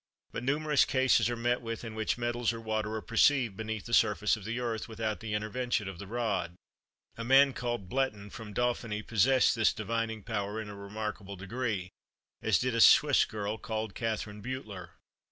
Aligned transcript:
But 0.31 0.41
numerous 0.43 0.83
cases 0.83 1.29
are 1.29 1.35
met 1.35 1.61
with, 1.61 1.83
in 1.83 1.93
which 1.93 2.17
metals 2.17 2.51
or 2.51 2.59
water 2.59 2.95
are 2.95 3.03
perceived 3.03 3.55
beneath 3.55 3.85
the 3.85 3.93
surface 3.93 4.35
of 4.35 4.45
the 4.45 4.59
earth, 4.59 4.87
without 4.87 5.19
the 5.19 5.35
intervention 5.35 5.87
of 5.87 5.99
the 5.99 6.07
rod. 6.07 6.55
A 7.17 7.23
man, 7.23 7.53
called 7.53 7.87
Bleton, 7.87 8.31
from 8.31 8.51
Dauphiny, 8.51 9.03
possessed 9.03 9.53
this 9.53 9.73
divining 9.73 10.23
power 10.23 10.59
in 10.59 10.69
a 10.69 10.75
remarkable 10.75 11.35
degree, 11.35 11.91
as 12.41 12.57
did 12.57 12.73
a 12.73 12.81
Swiss 12.81 13.25
girl, 13.25 13.59
called 13.59 13.93
Katherine 13.93 14.41
Beutler. 14.41 14.93